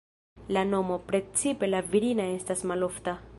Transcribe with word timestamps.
La 0.55 0.63
nomo, 0.69 0.97
precipe 1.11 1.69
la 1.75 1.83
virina 1.95 2.29
estas 2.39 2.65
malofta. 2.73 3.17